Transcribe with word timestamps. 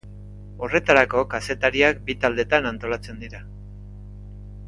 Horretarako 0.67 1.21
kazetariak 1.33 2.01
bi 2.09 2.15
taldetan 2.25 2.69
antolatzen 2.71 3.23
dira. 3.27 3.45